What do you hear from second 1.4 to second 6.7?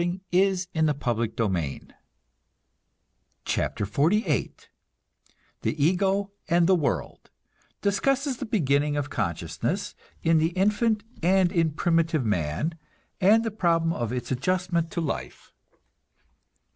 SOCIETY CHAPTER XLVIII THE EGO AND